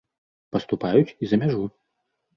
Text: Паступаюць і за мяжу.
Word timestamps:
Паступаюць 0.55 1.13
і 1.13 1.23
за 1.35 1.39
мяжу. 1.45 1.63